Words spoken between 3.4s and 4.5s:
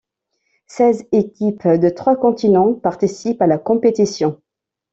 à la compétition.